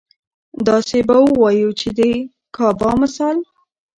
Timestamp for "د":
1.97-1.99